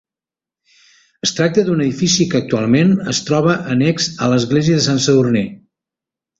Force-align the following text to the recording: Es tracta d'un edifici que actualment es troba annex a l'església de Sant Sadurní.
Es 1.27 1.33
tracta 1.39 1.65
d'un 1.67 1.83
edifici 1.83 2.27
que 2.33 2.41
actualment 2.41 2.95
es 3.13 3.21
troba 3.29 3.55
annex 3.77 4.11
a 4.29 4.33
l'església 4.35 4.81
de 4.83 4.89
Sant 4.91 5.07
Sadurní. 5.09 5.47